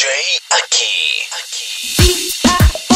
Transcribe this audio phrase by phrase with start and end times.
[0.00, 0.06] DJ
[0.48, 0.88] Aki.
[1.36, 2.89] aqui.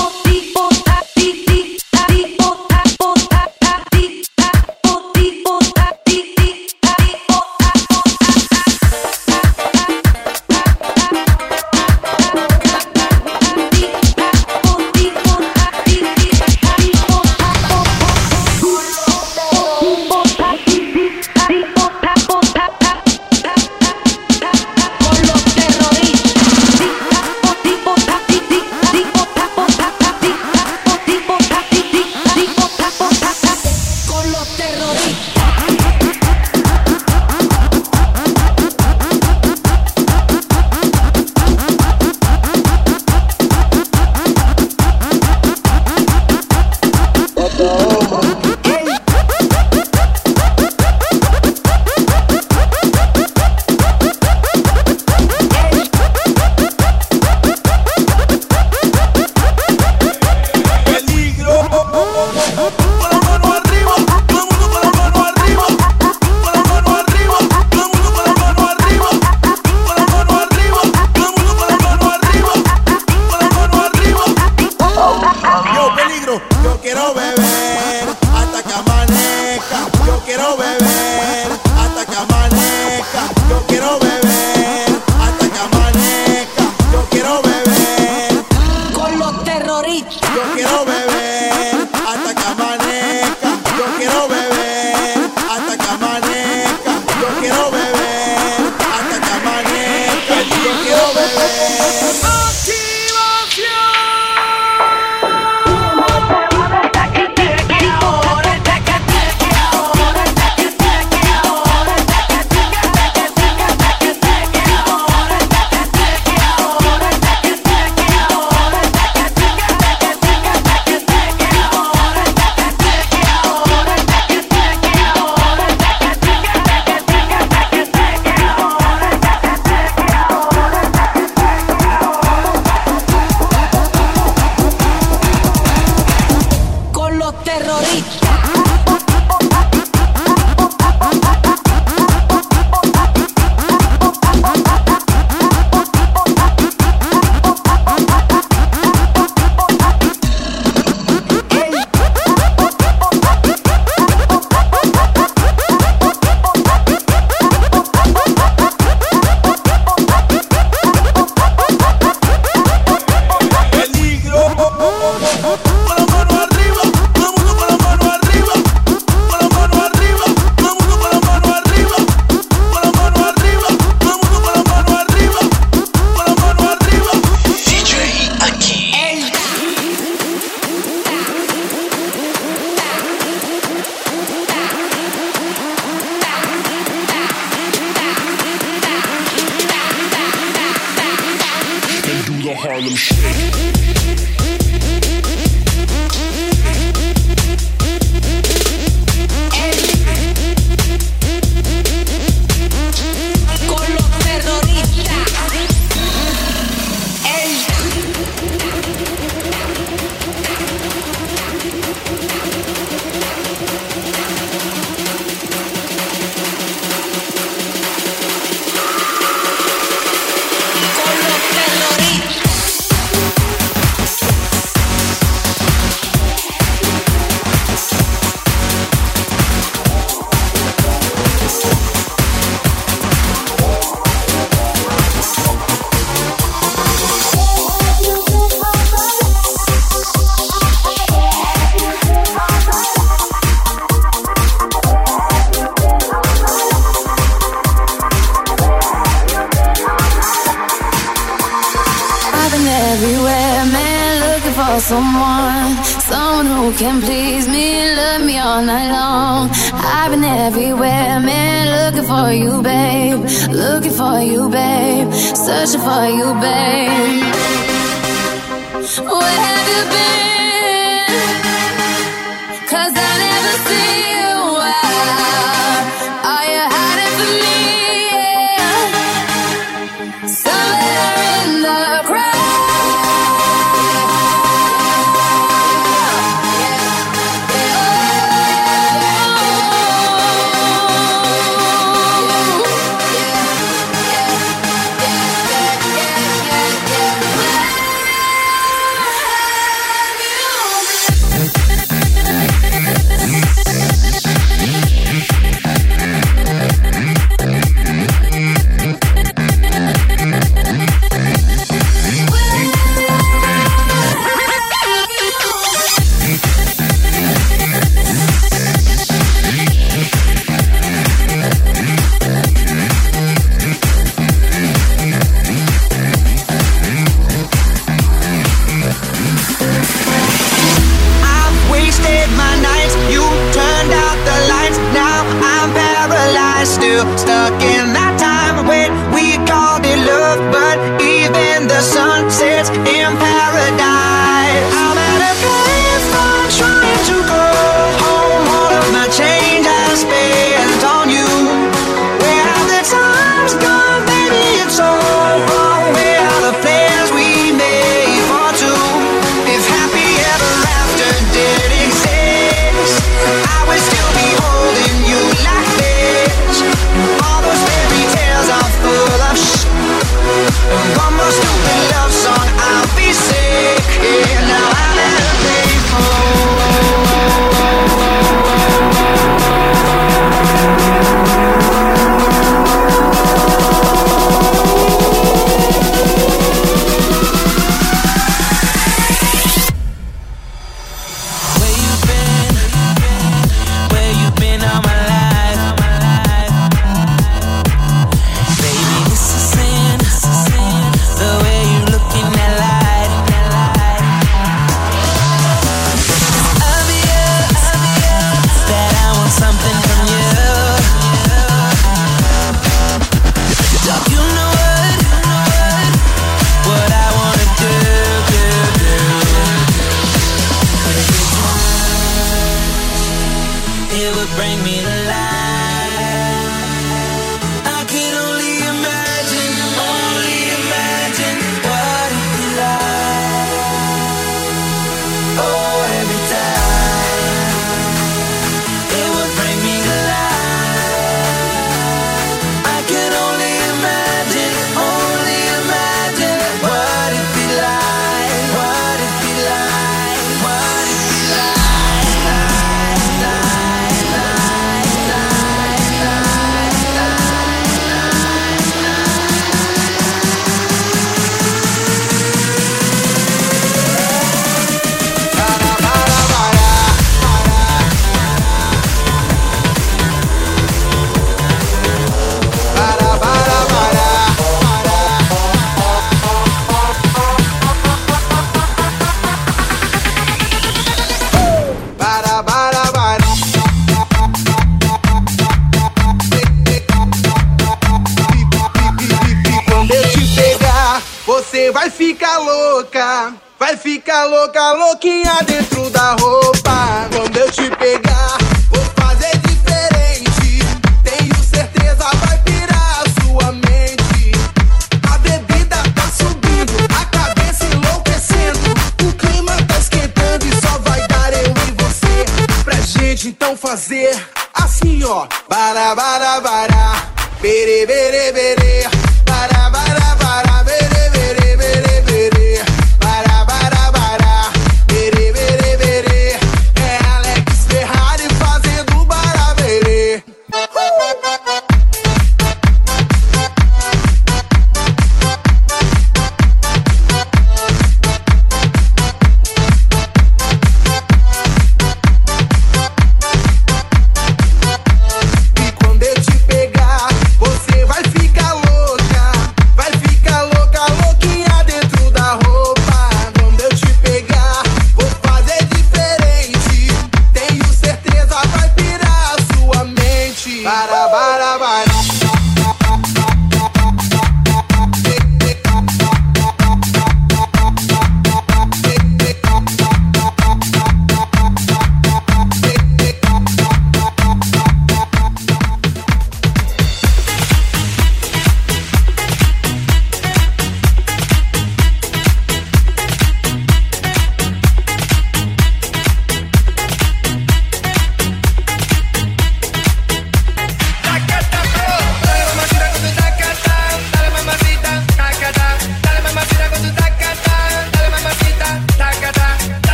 [495.05, 495.64] que há de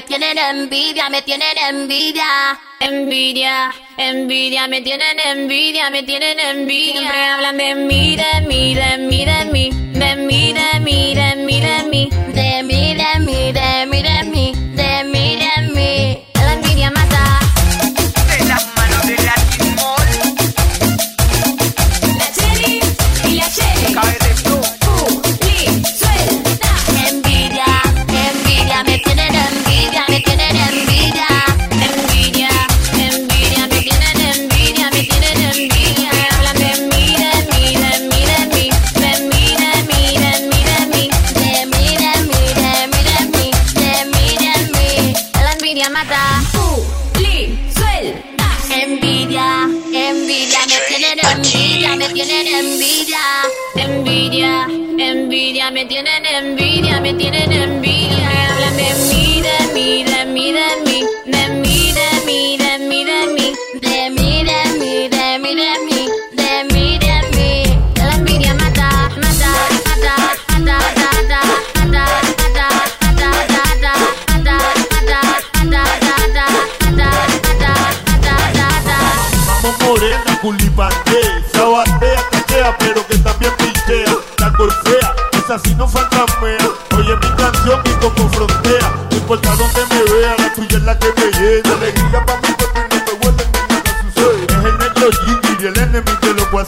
[0.00, 2.58] me tienen envidia, me tienen envidia.
[2.80, 7.00] Envidia, envidia, me tienen envidia, me tienen envidia.
[7.00, 10.09] Siempre hablan de mí, de mí, de mí, de mí, de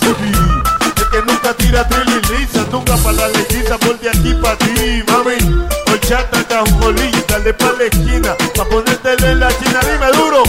[0.01, 4.57] el que nunca tira trill y lisa, nunca pa' la lechiza, por de aquí pa'
[4.57, 10.43] ti, mami, horchata, cajolí, dale pa' la esquina, pa' ponértele en la china, dime duro.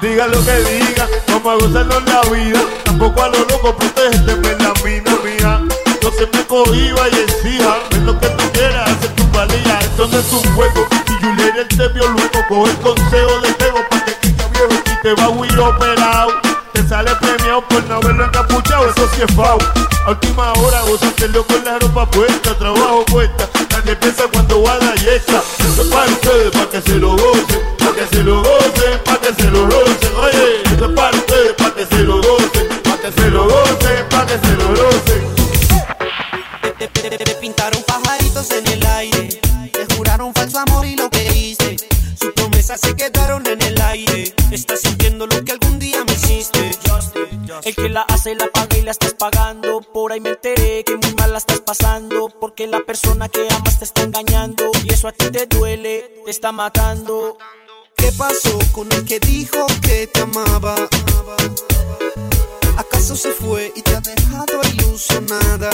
[0.00, 2.60] Diga lo que diga, vamos a gozarnos la vida.
[2.84, 5.60] Tampoco a lo loco, protégeme la mina mía.
[6.02, 9.78] No se me cohiba y exija, ven lo que tú quieras, hacer tu valía.
[9.82, 12.38] Entonces es un juego, y Julián te vio luego.
[12.48, 12.78] Coge el
[17.88, 19.58] no haberlo encapuchado, eso sí es fao.
[20.06, 23.48] A última hora vos hacerlo con la ropa puesta, trabajo puesta.
[23.70, 25.42] Nadie piensa cuando va a dar yesca.
[25.58, 28.77] Esto es para ustedes, para que se lo gocen, para que se lo gocen,
[56.48, 57.36] está matando.
[57.94, 60.76] ¿Qué pasó con el que dijo que te amaba?
[62.78, 65.70] ¿Acaso se fue y te ha dejado ilusionada?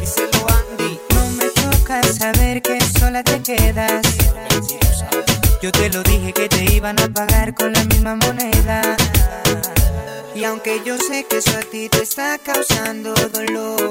[0.00, 0.98] Díselo, Andy.
[1.14, 4.02] No me toca saber que sola te quedas.
[5.62, 8.96] Yo te lo dije que te iban a pagar con la misma moneda.
[10.34, 13.90] Y aunque yo sé que eso a ti te está causando dolor,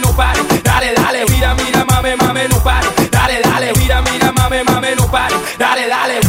[0.00, 0.40] no pare.
[0.62, 2.88] Dale, dale, mira, mira, mame, mame, no pare.
[3.10, 5.34] Dale, dale, mira, mira, mame, mame, no pare.
[5.58, 6.20] Dale, dale,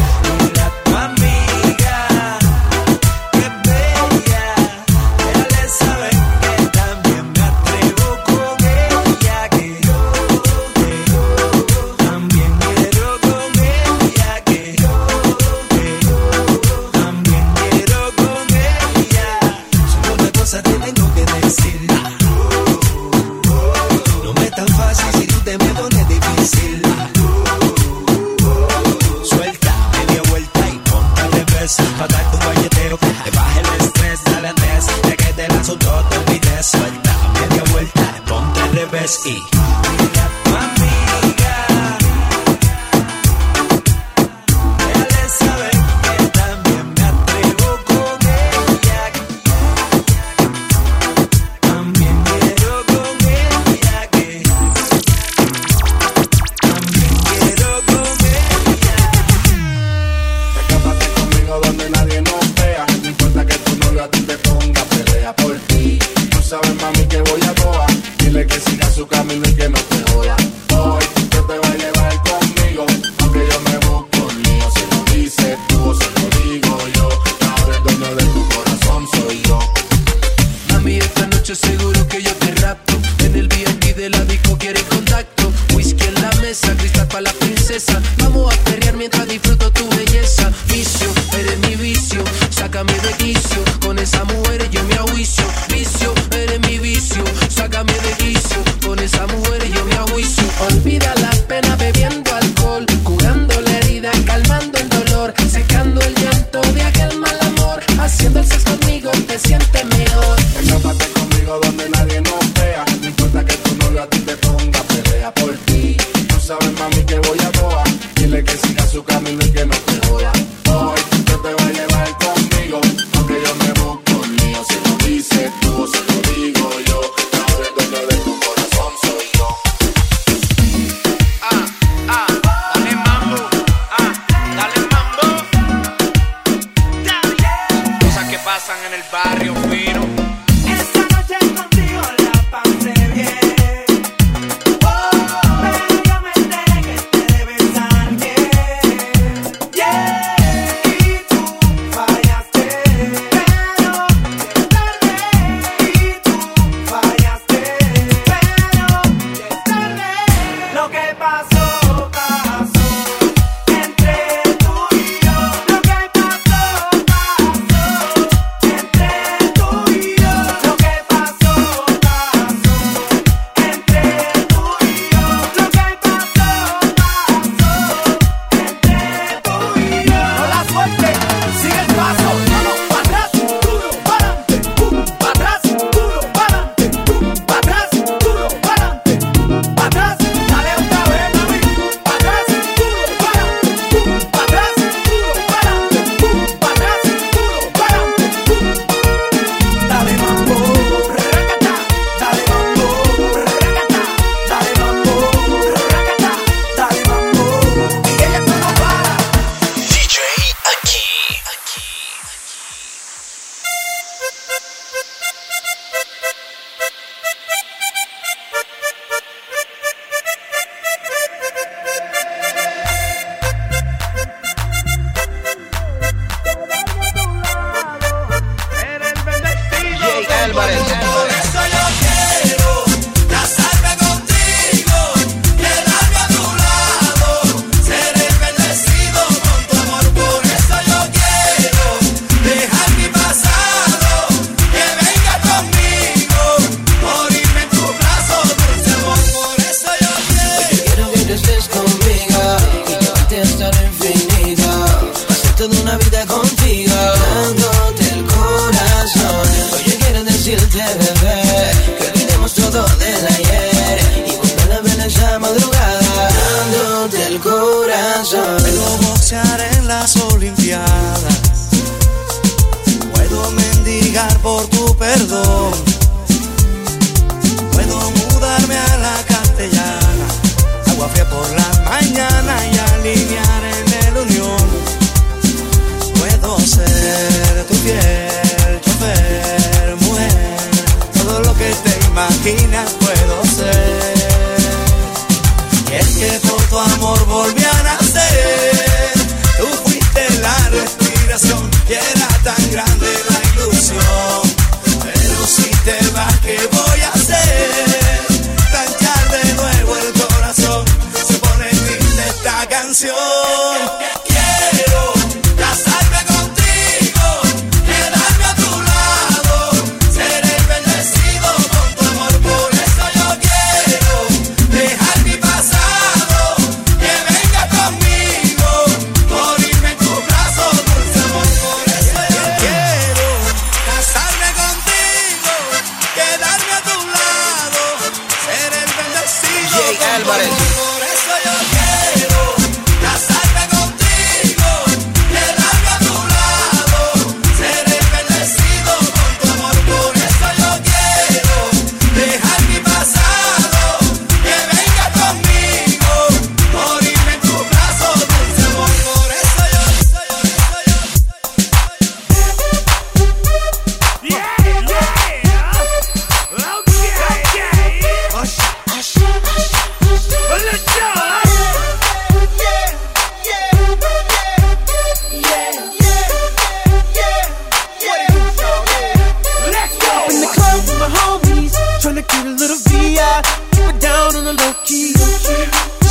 [383.19, 385.13] I keep it down on the low key.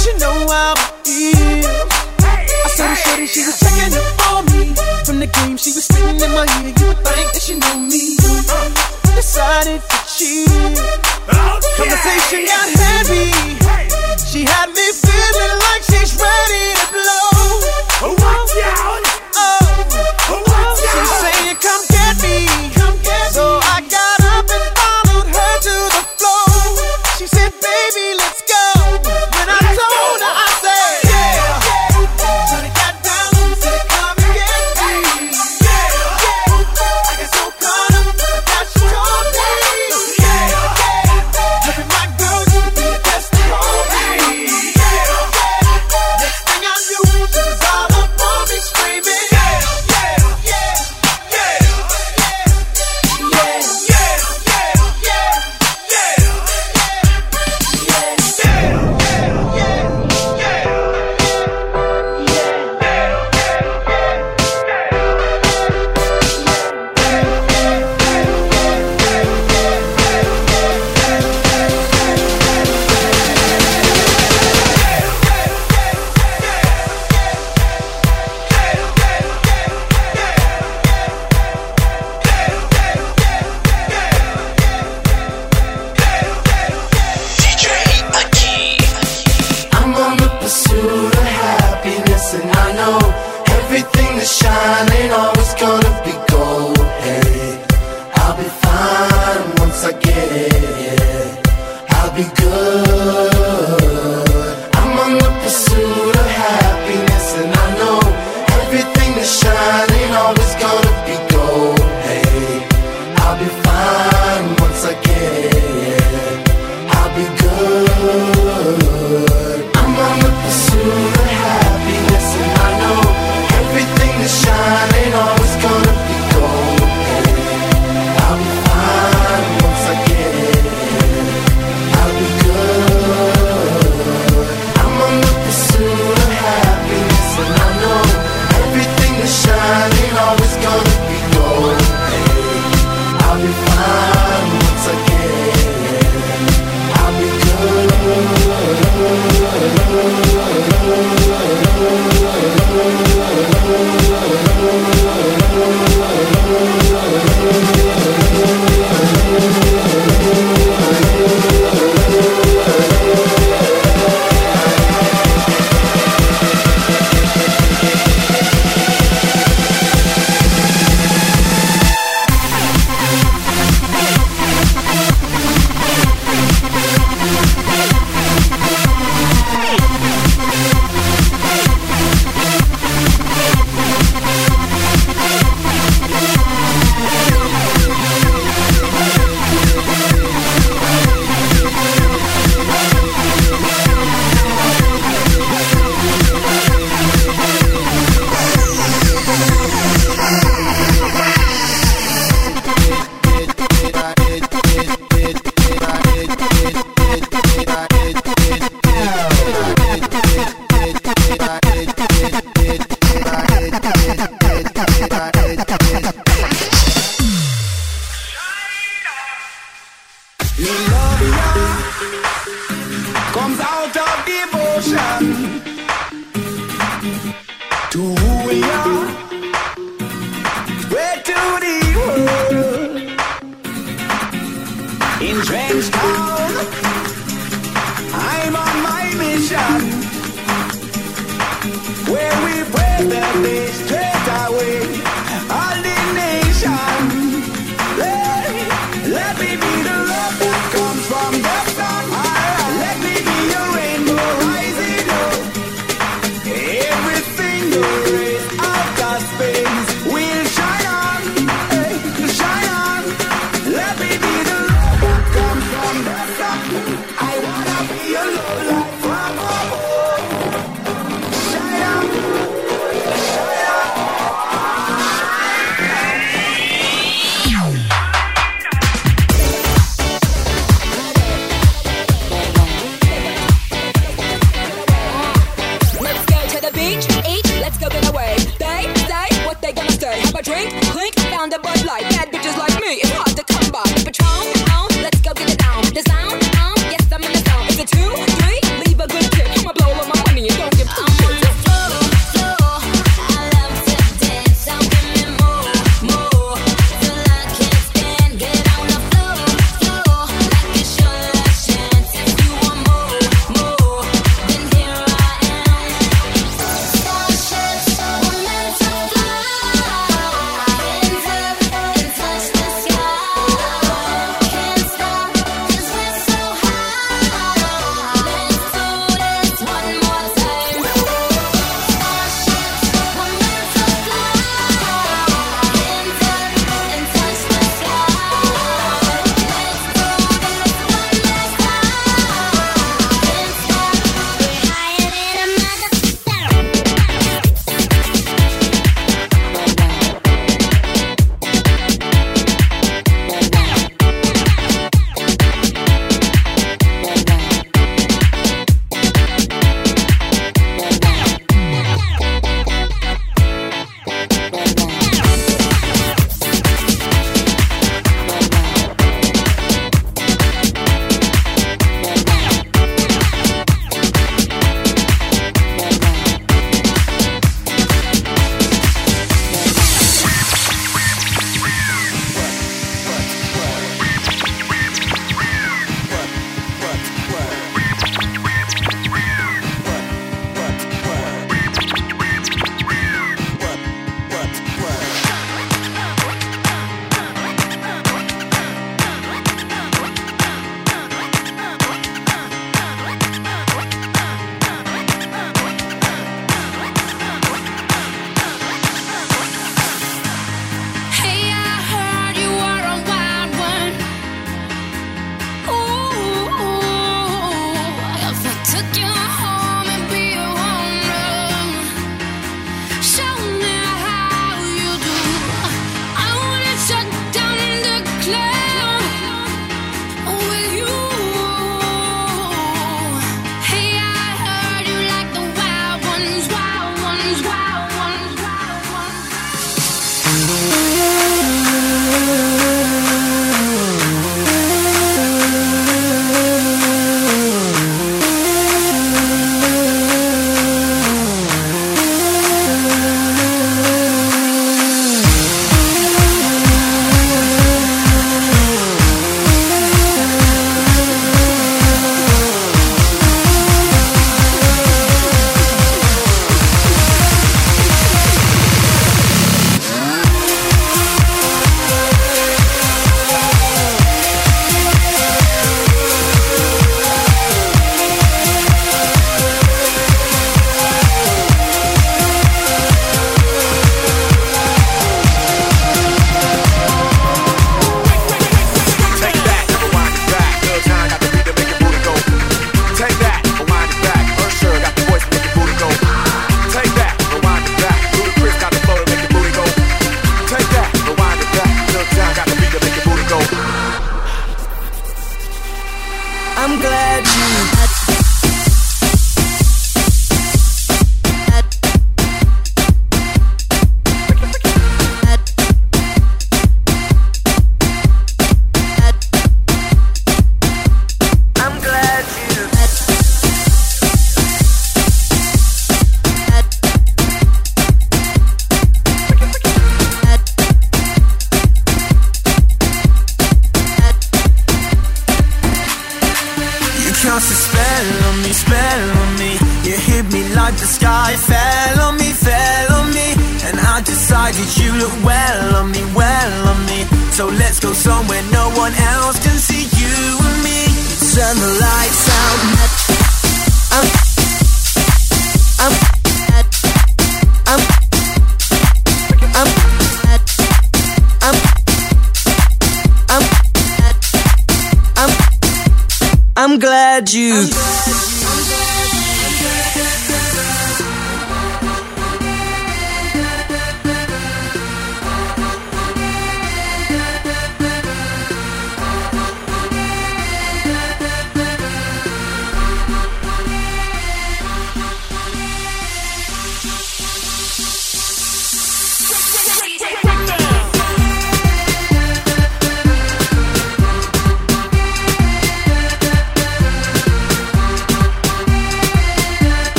[0.00, 1.64] She know how I feel.
[2.20, 4.74] I saw the shorty, she was checking up on me.
[5.04, 6.72] From the game, she was spitting in my ear.
[6.72, 8.16] You would think that she knew me.
[9.14, 10.48] Decided to cheat.
[11.28, 12.83] Oh, Conversation got heavy.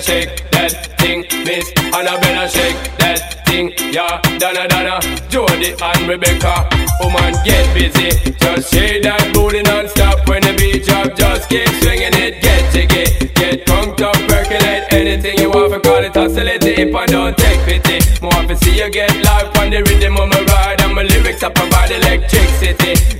[0.00, 1.68] I, I shake that thing, miss?
[1.92, 4.16] Annabella, shake that thing, yeah.
[4.40, 4.96] Donna, Donna,
[5.28, 6.64] Jody and Rebecca.
[7.04, 8.32] Woman, get busy.
[8.40, 11.12] Just shake that booty non-stop when the beat drop.
[11.14, 13.28] Just keep swinging it, get jiggy.
[13.36, 17.60] Get drunk up, percolate anything you want for call it oscillate hip and don't take
[17.68, 18.00] pity.
[18.22, 21.42] More to see you get live on the rhythm of my ride and my lyrics
[21.42, 23.19] up about electricity.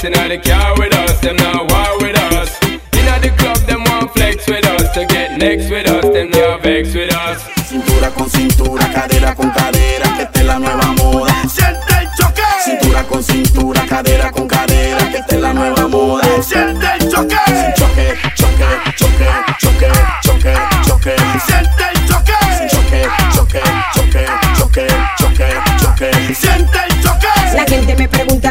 [0.00, 0.04] Us.
[0.04, 2.58] Inna the car with us, them not war with us.
[2.92, 4.92] Inna the club, them want flex with us.
[4.94, 7.42] To get next with us, them not vex with us.
[7.68, 11.32] Cintura con cintura, cadera con cadera, que esta es la nueva moda.
[11.48, 12.42] Siente el choque.
[12.64, 16.42] Cintura con cintura, cadera con cadera, que esta es la nueva moda.
[16.42, 17.36] Siente el choque.
[17.76, 19.26] Choque, choque, choque,
[19.58, 19.92] choque,
[20.22, 20.54] choque,
[20.86, 21.16] choque.
[21.46, 22.34] Siente el choque.
[22.70, 23.02] Choque,
[23.34, 23.62] choque,
[23.94, 24.26] choque,
[24.58, 24.86] choque,
[25.18, 25.48] choque,
[25.80, 26.34] choque.
[26.34, 27.28] Siente el choque.
[27.54, 28.49] La gente me pregunta,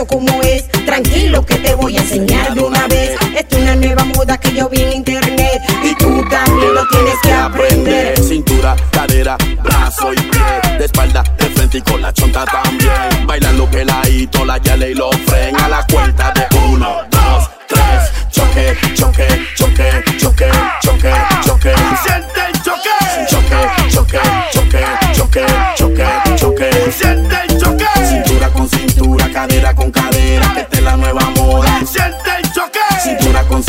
[0.00, 0.66] ¿eso cómo es?
[0.86, 3.18] Tranquilo que te voy a enseñar de una vez.
[3.36, 7.14] Esta es una nueva moda que yo vi en internet y tú también lo tienes
[7.22, 8.18] que aprender.
[8.18, 13.26] Cintura, cadera, brazo y pie, de espalda, de frente y con la chonta también.
[13.26, 18.30] Bailando peladito, la yale y lo fren a la cuenta de uno, dos, tres.
[18.30, 20.50] Choque, choque, choque, choque,
[20.82, 21.12] choque,
[21.44, 21.74] choque.
[22.02, 22.90] Siente el choque.
[23.28, 24.18] Choque, choque,
[24.50, 25.46] choque, choque,
[25.76, 26.92] choque, choque.
[26.92, 27.39] Siente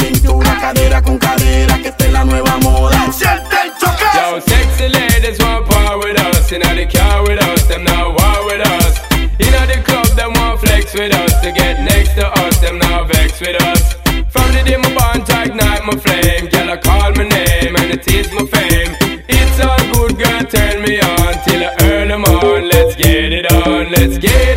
[0.01, 3.11] Cintura cadera con cadera, que esta es la nueva moda.
[3.11, 4.05] Siente el choque.
[4.15, 6.51] Yo, sexy ladies want power with us.
[6.51, 8.99] Inna the car with us, them not war with us.
[9.39, 11.39] Inna the club, them want flex with us.
[11.41, 13.93] To get next to us, them not vex with us.
[14.29, 17.91] From the day my bond to ignite my flame, girl I call my name and
[17.91, 18.95] it is my fame.
[19.29, 22.69] It's all good, girl, turn me on till I earn them on.
[22.69, 24.50] Let's get it on, let's get it on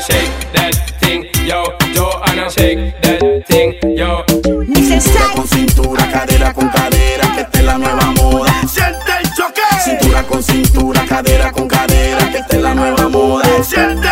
[0.00, 1.64] shake that thing, yo.
[1.94, 4.24] Joanna, shake that thing, yo.
[4.26, 8.52] Cintura con cintura, cadera con cadera, que esta es la nueva moda.
[8.66, 9.60] Siente el choque.
[9.84, 13.44] Cintura con cintura, cadera con cadera, que esta es la nueva moda.
[13.62, 14.09] Siente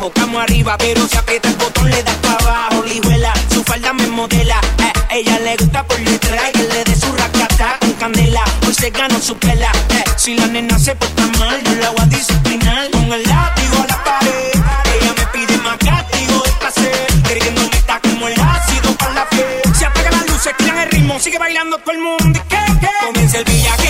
[0.00, 2.82] abajo, arriba, pero si aprieta el botón le das para abajo.
[2.84, 6.94] Lijuela, su falda me modela, eh, ella le gusta por letra y él le dé
[6.96, 8.42] su racata con candela.
[8.66, 12.00] Hoy se ganó su pela, eh, si la nena se porta mal, yo la voy
[12.00, 14.52] a disciplinar con el látigo a la pared.
[14.54, 19.74] Ella me pide más castigo de placer, queriendo está como el ácido para la piel.
[19.78, 22.88] Se apagan las luces, tiran el ritmo, sigue bailando todo el mundo y que, que
[23.06, 23.89] comienza el villaje.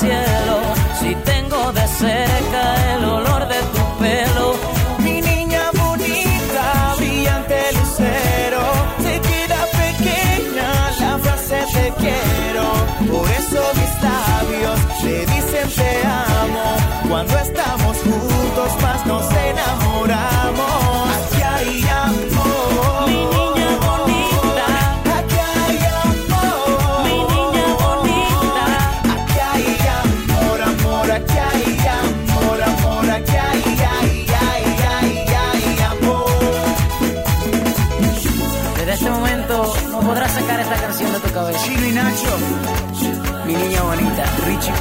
[0.00, 0.47] Yeah.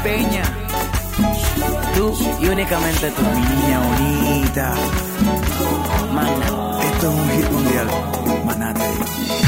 [0.03, 0.43] Peña.
[1.95, 4.76] Tú y únicamente tú, mi niña bonita.
[6.14, 6.80] Mana.
[6.84, 7.88] Esto es un hit mundial.
[8.45, 9.47] Manate.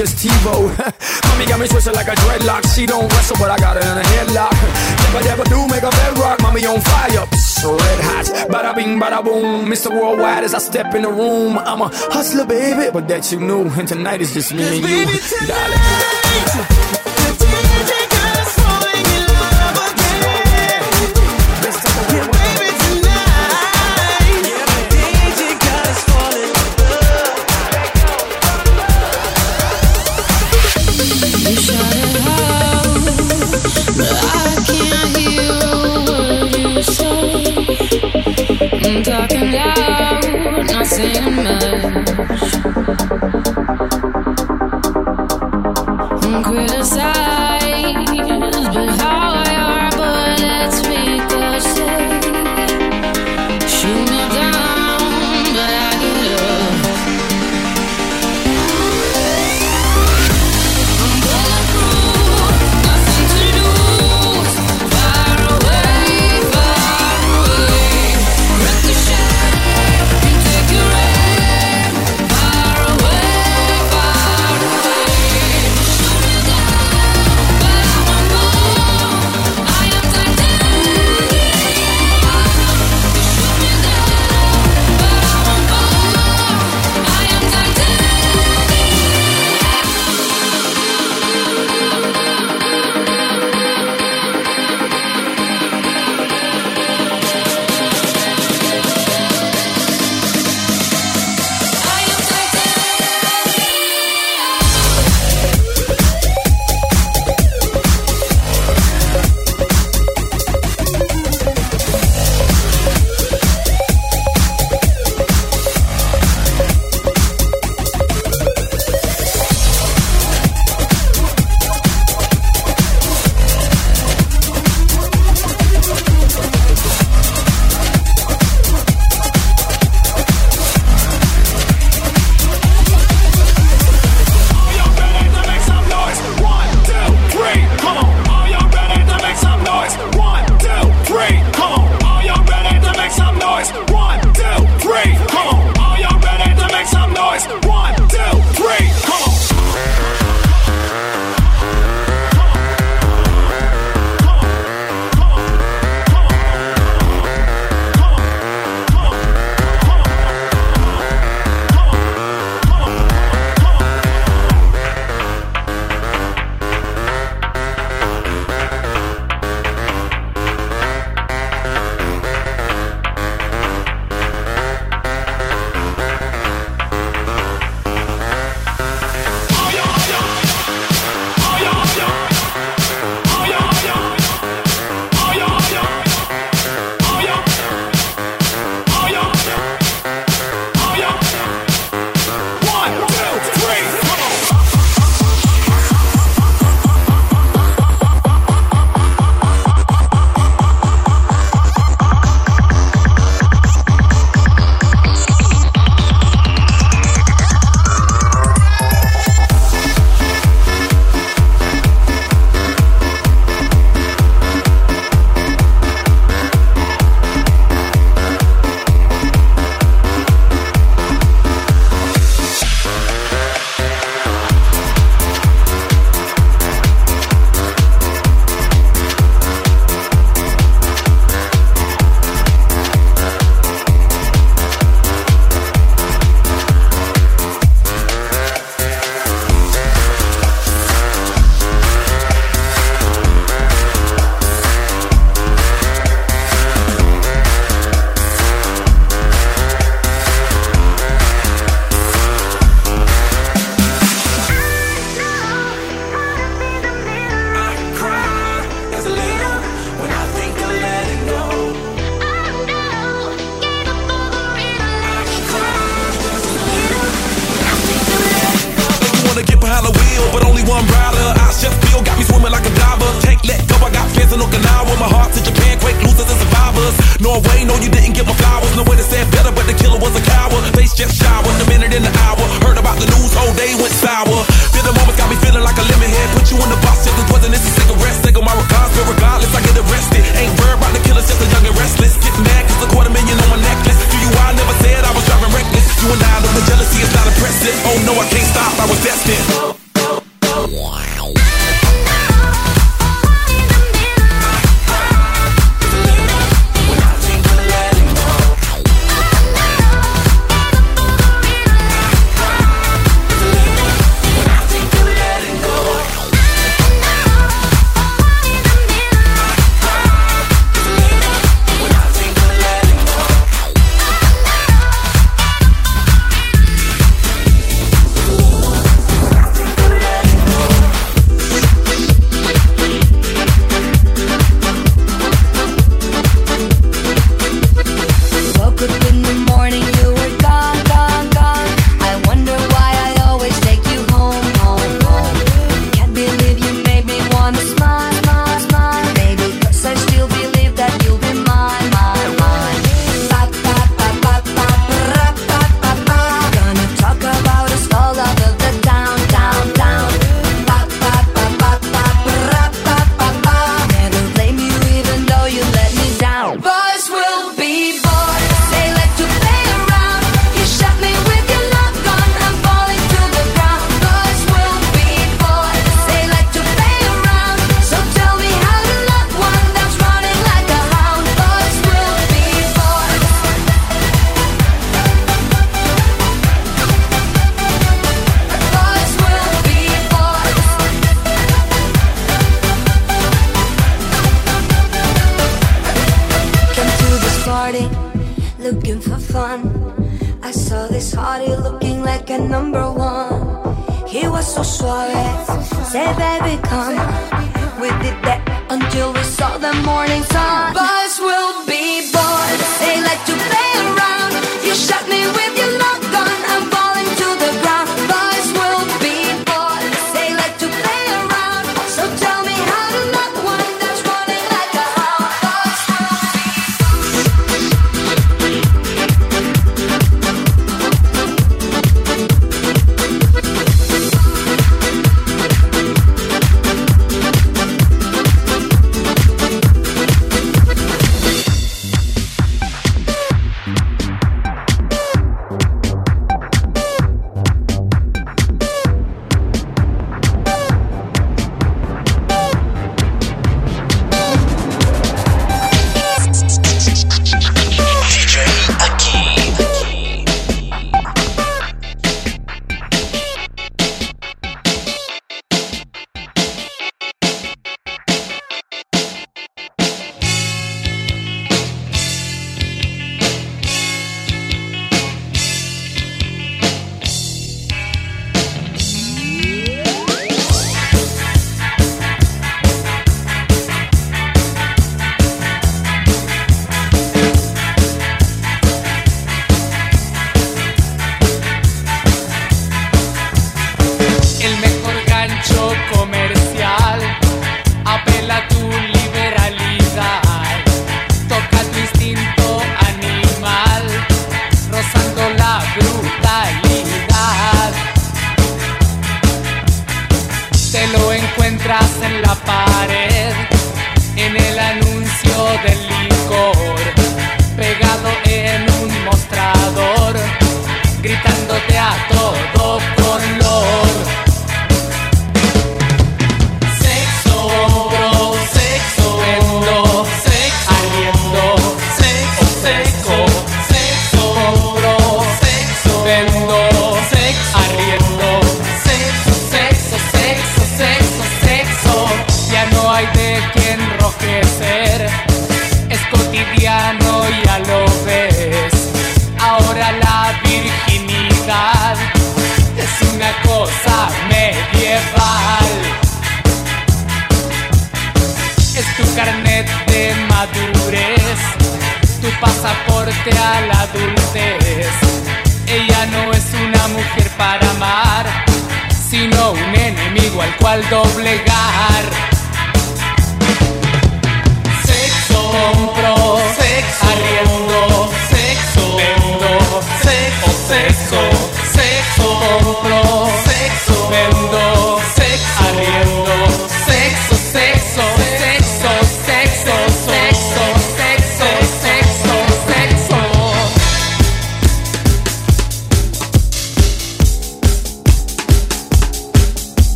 [0.00, 0.72] just TiVo.
[1.28, 2.64] Mommy got me twisted like a dreadlock.
[2.74, 4.56] She don't wrestle, but I got her in a headlock.
[5.04, 7.26] Never, never do make a bedrock, mommy on fire.
[7.26, 9.66] Psst, red hot, bada bing, bada boom.
[9.66, 9.90] Mr.
[9.90, 11.58] Worldwide as I step in the room.
[11.58, 13.68] I'm a hustler, baby, but that you knew.
[13.68, 15.46] And tonight is just me and you.
[15.46, 16.19] Darling.